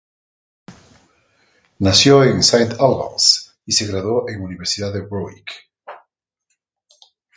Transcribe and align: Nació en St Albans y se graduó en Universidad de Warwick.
Nació 1.77 2.23
en 2.23 2.39
St 2.39 2.75
Albans 2.79 3.55
y 3.67 3.71
se 3.73 3.85
graduó 3.85 4.27
en 4.29 4.41
Universidad 4.41 4.91
de 4.91 5.01
Warwick. 5.01 5.69